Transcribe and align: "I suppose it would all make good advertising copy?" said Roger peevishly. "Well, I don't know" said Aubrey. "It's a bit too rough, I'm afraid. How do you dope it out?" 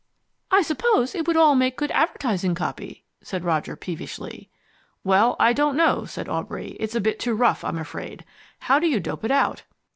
"I 0.49 0.63
suppose 0.63 1.13
it 1.13 1.27
would 1.27 1.37
all 1.37 1.53
make 1.53 1.77
good 1.77 1.91
advertising 1.91 2.55
copy?" 2.55 3.03
said 3.21 3.43
Roger 3.43 3.75
peevishly. 3.75 4.49
"Well, 5.03 5.35
I 5.39 5.53
don't 5.53 5.77
know" 5.77 6.05
said 6.05 6.27
Aubrey. 6.27 6.69
"It's 6.79 6.95
a 6.95 6.99
bit 6.99 7.19
too 7.19 7.35
rough, 7.35 7.63
I'm 7.63 7.77
afraid. 7.77 8.25
How 8.61 8.79
do 8.79 8.87
you 8.87 8.99
dope 8.99 9.23
it 9.23 9.29
out?" 9.29 9.61